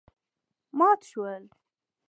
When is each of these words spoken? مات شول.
مات 0.77 1.01
شول. 1.11 1.43